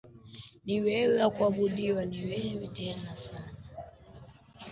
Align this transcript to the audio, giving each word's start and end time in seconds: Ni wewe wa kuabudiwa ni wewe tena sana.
Ni 0.65 0.81
wewe 0.81 1.21
wa 1.23 1.29
kuabudiwa 1.31 2.05
ni 2.05 2.25
wewe 2.25 2.67
tena 2.67 3.15
sana. 3.15 3.51